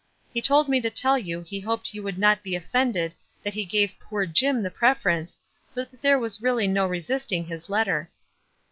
[0.33, 3.13] He told me to tell you he hoped you would not be offended
[3.43, 5.37] that he gave poor Jim the preference,
[5.75, 8.09] but that there was really no resisting his letter."